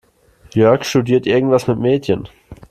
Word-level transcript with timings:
Jörg 0.55 0.83
studiert 0.83 1.27
irgendwas 1.27 1.67
mit 1.67 1.77
Medien. 1.77 2.27